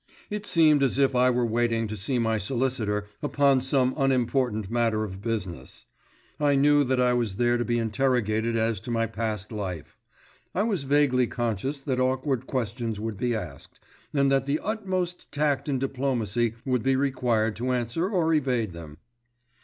It 0.31 0.47
seemed 0.47 0.81
much 0.81 0.87
as 0.87 0.97
if 0.97 1.13
I 1.13 1.29
were 1.29 1.45
waiting 1.45 1.87
to 1.87 1.95
see 1.95 2.17
my 2.17 2.39
solicitor 2.39 3.05
upon 3.21 3.61
some 3.61 3.93
unimportant 3.95 4.71
matter 4.71 5.03
of 5.03 5.21
business. 5.21 5.85
I 6.39 6.55
knew 6.55 6.83
that 6.85 6.99
I 6.99 7.13
was 7.13 7.35
there 7.35 7.55
to 7.59 7.63
be 7.63 7.77
interrogated 7.77 8.55
as 8.55 8.79
to 8.79 8.89
my 8.89 9.05
past 9.05 9.51
life. 9.51 9.99
I 10.55 10.63
was 10.63 10.85
vaguely 10.85 11.27
conscious 11.27 11.81
that 11.81 11.99
awkward 11.99 12.47
questions 12.47 12.99
would 12.99 13.17
be 13.17 13.35
asked, 13.35 13.79
and 14.11 14.31
that 14.31 14.47
the 14.47 14.59
utmost 14.63 15.31
tact 15.31 15.69
and 15.69 15.79
diplomacy 15.79 16.55
would 16.65 16.81
be 16.81 16.95
required 16.95 17.55
to 17.57 17.71
answer 17.71 18.09
or 18.09 18.33
evade 18.33 18.73
them. 18.73 18.97